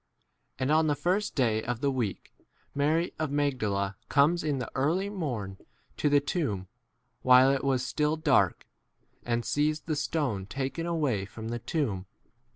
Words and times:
And 0.57 0.71
on 0.71 0.87
the 0.87 0.95
first 0.95 1.35
day 1.35 1.61
of 1.61 1.79
the 1.79 1.91
week 1.91 2.33
Mary 2.73 3.13
of 3.19 3.29
Magdala 3.29 3.97
comes, 4.09 4.43
in 4.43 4.65
early 4.73 5.11
morn, 5.11 5.59
to 5.97 6.09
the 6.09 6.19
tomb, 6.19 6.67
while 7.21 7.51
it 7.51 7.63
was 7.63 7.85
still 7.85 8.15
dark, 8.17 8.65
and 9.23 9.45
sees 9.45 9.81
the 9.81 9.95
stone 9.95 10.47
2 10.47 10.47
taken 10.47 10.85
away 10.87 11.25
from 11.25 11.49
the 11.49 11.59
tomb. 11.59 12.07